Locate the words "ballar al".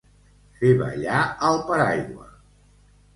0.79-1.61